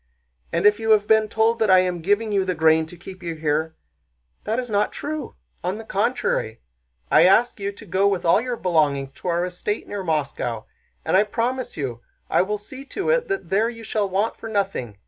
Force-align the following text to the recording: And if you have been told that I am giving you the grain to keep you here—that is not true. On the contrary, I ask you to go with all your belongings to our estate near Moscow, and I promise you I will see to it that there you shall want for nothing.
And 0.51 0.65
if 0.65 0.79
you 0.79 0.89
have 0.93 1.05
been 1.05 1.29
told 1.29 1.59
that 1.59 1.69
I 1.69 1.77
am 1.81 2.01
giving 2.01 2.31
you 2.31 2.43
the 2.43 2.55
grain 2.55 2.87
to 2.87 2.97
keep 2.97 3.21
you 3.21 3.35
here—that 3.35 4.57
is 4.57 4.67
not 4.71 4.91
true. 4.91 5.35
On 5.63 5.77
the 5.77 5.83
contrary, 5.83 6.59
I 7.11 7.25
ask 7.25 7.59
you 7.59 7.71
to 7.73 7.85
go 7.85 8.07
with 8.07 8.25
all 8.25 8.41
your 8.41 8.57
belongings 8.57 9.13
to 9.13 9.27
our 9.27 9.45
estate 9.45 9.87
near 9.87 10.03
Moscow, 10.03 10.65
and 11.05 11.15
I 11.15 11.21
promise 11.23 11.77
you 11.77 12.01
I 12.31 12.41
will 12.41 12.57
see 12.57 12.83
to 12.85 13.11
it 13.11 13.27
that 13.27 13.51
there 13.51 13.69
you 13.69 13.83
shall 13.83 14.09
want 14.09 14.37
for 14.37 14.49
nothing. 14.49 14.97